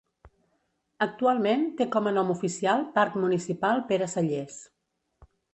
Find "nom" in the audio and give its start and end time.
2.17-2.33